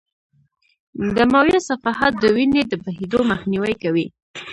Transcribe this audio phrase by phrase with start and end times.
[1.15, 4.05] دمویه صفحات د وینې د بهېدو مخنیوی کوي.